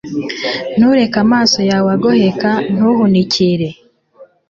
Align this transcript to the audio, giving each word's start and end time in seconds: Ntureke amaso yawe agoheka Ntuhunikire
Ntureke 0.77 1.17
amaso 1.25 1.59
yawe 1.69 1.89
agoheka 1.95 2.51
Ntuhunikire 2.73 3.69